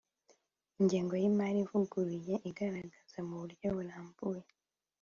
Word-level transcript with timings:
Ingengo 0.79 1.13
y’imari 1.21 1.57
ivuguruye 1.65 2.33
igaragaza 2.49 3.17
mu 3.27 3.35
buryo 3.41 3.67
burambuye 3.75 4.43